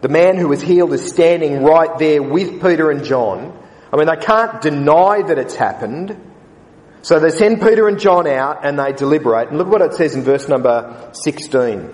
The 0.02 0.08
man 0.08 0.36
who 0.36 0.48
was 0.48 0.60
healed 0.60 0.92
is 0.92 1.08
standing 1.08 1.62
right 1.62 1.98
there 1.98 2.22
with 2.22 2.60
Peter 2.60 2.90
and 2.90 3.02
John. 3.02 3.58
I 3.92 3.96
mean, 3.96 4.06
they 4.06 4.16
can't 4.16 4.60
deny 4.60 5.22
that 5.22 5.38
it's 5.38 5.54
happened. 5.54 6.31
So 7.02 7.18
they 7.18 7.30
send 7.30 7.60
Peter 7.60 7.88
and 7.88 7.98
John 7.98 8.26
out 8.26 8.64
and 8.64 8.78
they 8.78 8.92
deliberate. 8.92 9.48
And 9.48 9.58
look 9.58 9.68
what 9.68 9.82
it 9.82 9.94
says 9.94 10.14
in 10.14 10.22
verse 10.22 10.48
number 10.48 11.10
16. 11.12 11.90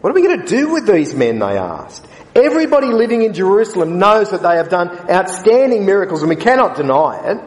What 0.00 0.10
are 0.10 0.14
we 0.14 0.22
going 0.22 0.40
to 0.40 0.46
do 0.46 0.72
with 0.72 0.86
these 0.86 1.14
men, 1.14 1.38
they 1.38 1.56
asked. 1.56 2.06
Everybody 2.34 2.88
living 2.88 3.22
in 3.22 3.32
Jerusalem 3.32 3.98
knows 3.98 4.32
that 4.32 4.42
they 4.42 4.56
have 4.56 4.68
done 4.68 4.90
outstanding 5.08 5.86
miracles 5.86 6.22
and 6.22 6.28
we 6.28 6.36
cannot 6.36 6.76
deny 6.76 7.30
it. 7.30 7.38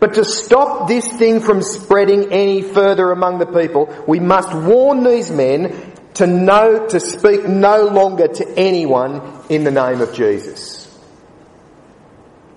But 0.00 0.14
to 0.14 0.24
stop 0.24 0.88
this 0.88 1.06
thing 1.06 1.40
from 1.40 1.62
spreading 1.62 2.32
any 2.32 2.62
further 2.62 3.12
among 3.12 3.38
the 3.38 3.46
people, 3.46 3.94
we 4.08 4.18
must 4.18 4.52
warn 4.52 5.04
these 5.04 5.30
men 5.30 5.92
to 6.14 6.26
know, 6.26 6.88
to 6.88 6.98
speak 6.98 7.46
no 7.46 7.84
longer 7.84 8.26
to 8.26 8.48
anyone 8.58 9.44
in 9.48 9.62
the 9.62 9.70
name 9.70 10.00
of 10.00 10.12
Jesus. 10.12 10.81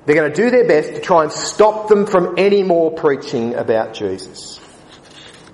They're 0.05 0.15
going 0.15 0.31
to 0.31 0.35
do 0.35 0.51
their 0.51 0.67
best 0.67 0.93
to 0.93 1.01
try 1.01 1.23
and 1.23 1.31
stop 1.31 1.87
them 1.87 2.05
from 2.05 2.35
any 2.37 2.61
more 2.61 2.91
preaching 2.91 3.55
about 3.55 3.93
Jesus. 3.93 4.59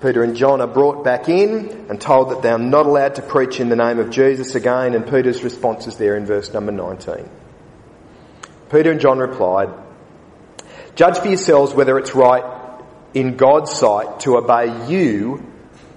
Peter 0.02 0.22
and 0.22 0.36
John 0.36 0.60
are 0.60 0.66
brought 0.66 1.04
back 1.04 1.28
in 1.28 1.86
and 1.88 2.00
told 2.00 2.30
that 2.30 2.42
they're 2.42 2.58
not 2.58 2.86
allowed 2.86 3.14
to 3.14 3.22
preach 3.22 3.60
in 3.60 3.68
the 3.68 3.76
name 3.76 3.98
of 3.98 4.10
Jesus 4.10 4.54
again, 4.54 4.94
and 4.94 5.08
Peter's 5.08 5.42
response 5.42 5.86
is 5.86 5.96
there 5.96 6.16
in 6.16 6.26
verse 6.26 6.52
number 6.52 6.72
19. 6.72 7.30
Peter 8.70 8.90
and 8.90 9.00
John 9.00 9.18
replied, 9.18 9.70
Judge 10.96 11.18
for 11.18 11.28
yourselves 11.28 11.72
whether 11.72 11.98
it's 11.98 12.14
right 12.14 12.80
in 13.14 13.36
God's 13.36 13.70
sight 13.70 14.20
to 14.20 14.36
obey 14.36 14.88
you 14.88 15.46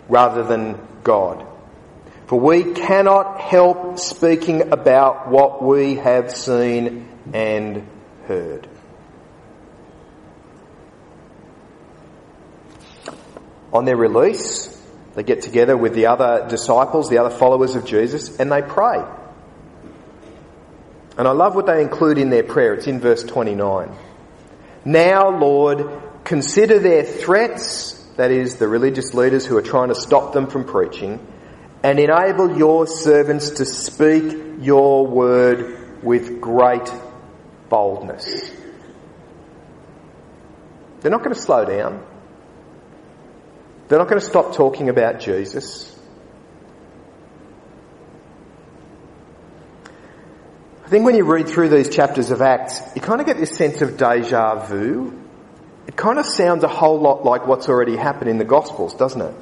rather 0.08 0.44
than 0.44 0.80
God. 1.04 1.46
For 2.28 2.40
we 2.40 2.74
cannot 2.74 3.42
help 3.42 4.00
speaking 4.00 4.72
about 4.72 5.30
what 5.30 5.64
we 5.64 5.96
have 5.96 6.32
seen 6.32 7.08
and 7.34 7.88
heard. 8.28 8.68
On 13.74 13.86
their 13.86 13.98
release, 13.98 14.72
they 15.16 15.24
get 15.24 15.42
together 15.42 15.76
with 15.76 15.94
the 15.96 16.06
other 16.08 16.48
disciples, 16.50 17.10
the 17.10 17.18
other 17.18 17.30
followers 17.30 17.76
of 17.76 17.86
Jesus, 17.86 18.40
and 18.40 18.52
they 18.52 18.62
pray. 18.62 19.04
And 21.18 21.28
I 21.28 21.32
love 21.32 21.56
what 21.56 21.66
they 21.66 21.82
include 21.82 22.18
in 22.18 22.30
their 22.30 22.44
prayer. 22.44 22.74
It's 22.74 22.88
in 22.88 23.00
verse 23.00 23.24
29. 23.24 23.92
Now, 24.84 25.30
Lord, 25.30 25.90
consider 26.24 26.80
their 26.80 27.04
threats, 27.04 27.94
that 28.18 28.32
is, 28.32 28.58
the 28.58 28.68
religious 28.68 29.14
leaders 29.14 29.46
who 29.46 29.58
are 29.58 29.62
trying 29.62 29.90
to 29.90 29.96
stop 29.96 30.34
them 30.34 30.48
from 30.48 30.66
preaching, 30.66 31.26
and 31.84 32.00
enable 32.00 32.58
your 32.58 32.88
servants 32.88 33.52
to 33.52 33.66
speak 33.66 34.38
your 34.60 35.08
word 35.08 36.04
with 36.04 36.42
great 36.42 36.90
boldness. 37.70 38.52
They're 41.02 41.12
not 41.12 41.24
going 41.24 41.34
to 41.34 41.42
slow 41.42 41.66
down. 41.66 42.04
They're 43.88 44.00
not 44.00 44.08
going 44.08 44.20
to 44.20 44.26
stop 44.26 44.56
talking 44.56 44.90
about 44.90 45.20
Jesus. 45.20 45.92
I 50.84 50.88
think 50.88 51.06
when 51.06 51.16
you 51.16 51.24
read 51.24 51.48
through 51.48 51.70
these 51.70 51.90
chapters 51.90 52.32
of 52.32 52.42
Acts, 52.42 52.80
you 52.96 53.02
kind 53.02 53.20
of 53.20 53.28
get 53.28 53.38
this 53.38 53.56
sense 53.56 53.82
of 53.82 53.98
deja 53.98 54.66
vu. 54.66 55.22
It 55.88 55.96
kind 55.96 56.20
of 56.20 56.26
sounds 56.26 56.64
a 56.64 56.68
whole 56.68 57.00
lot 57.00 57.24
like 57.24 57.48
what's 57.48 57.70
already 57.70 57.96
happened 57.96 58.30
in 58.30 58.38
the 58.38 58.46
Gospels, 58.46 58.94
doesn't 58.96 59.22
it? 59.22 59.36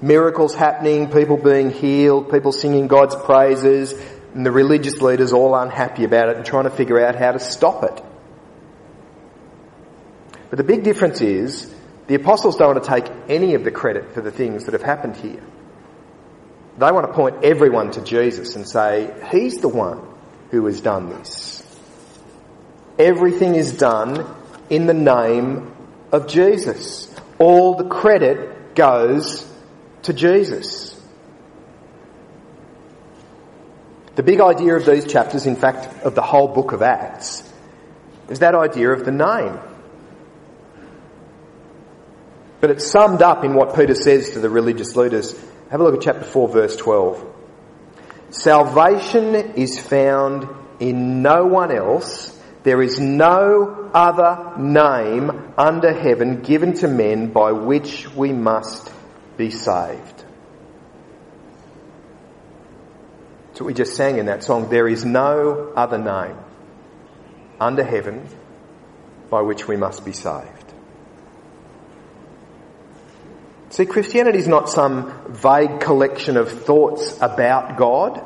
miracles 0.00 0.54
happening, 0.54 1.10
people 1.10 1.36
being 1.36 1.70
healed, 1.70 2.30
people 2.30 2.52
singing 2.52 2.86
God's 2.88 3.16
praises, 3.16 3.94
and 4.34 4.44
the 4.44 4.50
religious 4.50 5.00
leaders 5.00 5.32
all 5.32 5.54
unhappy 5.54 6.04
about 6.04 6.28
it 6.28 6.36
and 6.36 6.44
trying 6.44 6.64
to 6.64 6.70
figure 6.70 7.04
out 7.04 7.14
how 7.14 7.32
to 7.32 7.40
stop 7.40 7.84
it. 7.84 8.02
But 10.50 10.56
the 10.56 10.64
big 10.64 10.82
difference 10.82 11.20
is 11.20 11.72
the 12.06 12.14
apostles 12.14 12.56
don't 12.56 12.74
want 12.74 12.84
to 12.84 12.90
take 12.90 13.12
any 13.28 13.54
of 13.54 13.64
the 13.64 13.70
credit 13.70 14.14
for 14.14 14.20
the 14.20 14.30
things 14.30 14.64
that 14.64 14.72
have 14.72 14.82
happened 14.82 15.16
here. 15.16 15.42
They 16.78 16.92
want 16.92 17.06
to 17.06 17.12
point 17.12 17.44
everyone 17.44 17.90
to 17.92 18.02
Jesus 18.02 18.56
and 18.56 18.66
say, 18.66 19.12
He's 19.30 19.60
the 19.60 19.68
one 19.68 20.06
who 20.50 20.64
has 20.66 20.80
done 20.80 21.10
this. 21.10 21.64
Everything 22.98 23.56
is 23.56 23.72
done 23.72 24.34
in 24.70 24.86
the 24.86 24.94
name 24.94 25.74
of 26.12 26.28
Jesus. 26.28 27.12
All 27.38 27.74
the 27.74 27.88
credit 27.88 28.74
goes 28.74 29.46
to 30.02 30.12
Jesus. 30.12 30.97
The 34.18 34.24
big 34.24 34.40
idea 34.40 34.74
of 34.74 34.84
these 34.84 35.04
chapters, 35.04 35.46
in 35.46 35.54
fact, 35.54 36.02
of 36.02 36.16
the 36.16 36.22
whole 36.22 36.48
book 36.48 36.72
of 36.72 36.82
Acts, 36.82 37.48
is 38.28 38.40
that 38.40 38.52
idea 38.52 38.90
of 38.90 39.04
the 39.04 39.12
name. 39.12 39.56
But 42.60 42.72
it's 42.72 42.90
summed 42.90 43.22
up 43.22 43.44
in 43.44 43.54
what 43.54 43.76
Peter 43.76 43.94
says 43.94 44.30
to 44.30 44.40
the 44.40 44.50
religious 44.50 44.96
leaders. 44.96 45.38
Have 45.70 45.78
a 45.78 45.84
look 45.84 45.94
at 45.94 46.00
chapter 46.00 46.24
4, 46.24 46.48
verse 46.48 46.74
12. 46.74 47.24
Salvation 48.30 49.36
is 49.54 49.78
found 49.78 50.48
in 50.80 51.22
no 51.22 51.46
one 51.46 51.70
else. 51.70 52.36
There 52.64 52.82
is 52.82 52.98
no 52.98 53.88
other 53.94 54.60
name 54.60 55.52
under 55.56 55.92
heaven 55.92 56.42
given 56.42 56.72
to 56.78 56.88
men 56.88 57.30
by 57.30 57.52
which 57.52 58.12
we 58.16 58.32
must 58.32 58.92
be 59.36 59.52
saved. 59.52 60.24
So 63.58 63.64
we 63.64 63.74
just 63.74 63.96
sang 63.96 64.18
in 64.18 64.26
that 64.26 64.44
song. 64.44 64.68
There 64.70 64.86
is 64.86 65.04
no 65.04 65.72
other 65.74 65.98
name 65.98 66.38
under 67.58 67.82
heaven 67.82 68.24
by 69.30 69.40
which 69.40 69.66
we 69.66 69.76
must 69.76 70.04
be 70.04 70.12
saved. 70.12 70.72
See, 73.70 73.84
Christianity 73.84 74.38
is 74.38 74.46
not 74.46 74.68
some 74.68 75.12
vague 75.26 75.80
collection 75.80 76.36
of 76.36 76.52
thoughts 76.52 77.18
about 77.20 77.76
God. 77.76 78.24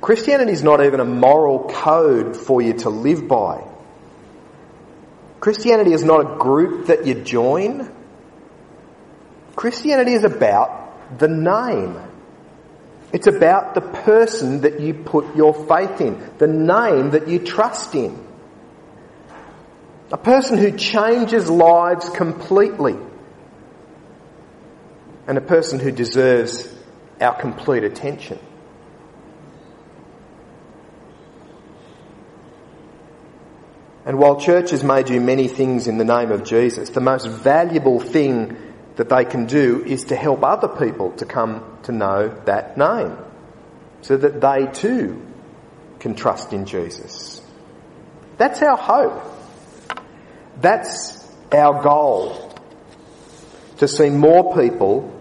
Christianity 0.00 0.52
is 0.52 0.62
not 0.62 0.80
even 0.84 1.00
a 1.00 1.04
moral 1.04 1.68
code 1.68 2.36
for 2.36 2.62
you 2.62 2.74
to 2.74 2.90
live 2.90 3.26
by. 3.26 3.64
Christianity 5.40 5.92
is 5.92 6.04
not 6.04 6.20
a 6.20 6.38
group 6.38 6.86
that 6.86 7.06
you 7.08 7.14
join. 7.14 7.92
Christianity 9.56 10.12
is 10.12 10.22
about 10.22 11.18
the 11.18 11.26
name. 11.26 12.11
It's 13.12 13.26
about 13.26 13.74
the 13.74 13.82
person 13.82 14.62
that 14.62 14.80
you 14.80 14.94
put 14.94 15.36
your 15.36 15.52
faith 15.52 16.00
in, 16.00 16.18
the 16.38 16.46
name 16.46 17.10
that 17.10 17.28
you 17.28 17.38
trust 17.38 17.94
in. 17.94 18.26
A 20.10 20.16
person 20.16 20.58
who 20.58 20.76
changes 20.76 21.48
lives 21.48 22.08
completely 22.10 22.96
and 25.26 25.38
a 25.38 25.42
person 25.42 25.78
who 25.78 25.90
deserves 25.90 26.74
our 27.20 27.38
complete 27.38 27.84
attention. 27.84 28.38
And 34.04 34.18
while 34.18 34.40
churches 34.40 34.82
may 34.82 35.02
do 35.02 35.20
many 35.20 35.48
things 35.48 35.86
in 35.86 35.96
the 35.96 36.04
name 36.04 36.32
of 36.32 36.44
Jesus, 36.44 36.90
the 36.90 37.00
most 37.00 37.28
valuable 37.28 38.00
thing 38.00 38.56
that 38.96 39.08
they 39.08 39.24
can 39.24 39.46
do 39.46 39.82
is 39.84 40.04
to 40.04 40.16
help 40.16 40.42
other 40.42 40.68
people 40.68 41.12
to 41.12 41.24
come 41.24 41.78
to 41.84 41.92
know 41.92 42.28
that 42.44 42.76
name 42.76 43.16
so 44.02 44.16
that 44.16 44.40
they 44.40 44.66
too 44.72 45.24
can 46.00 46.14
trust 46.14 46.52
in 46.52 46.66
Jesus. 46.66 47.40
That's 48.36 48.60
our 48.62 48.76
hope. 48.76 49.22
That's 50.60 51.26
our 51.52 51.82
goal 51.82 52.52
to 53.78 53.88
see 53.88 54.10
more 54.10 54.54
people, 54.56 55.12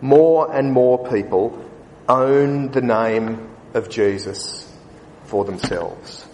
more 0.00 0.54
and 0.54 0.72
more 0.72 1.06
people, 1.08 1.64
own 2.08 2.70
the 2.70 2.80
name 2.80 3.50
of 3.74 3.90
Jesus 3.90 4.70
for 5.24 5.44
themselves. 5.44 6.27